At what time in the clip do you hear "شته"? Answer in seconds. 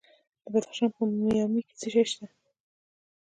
2.11-2.25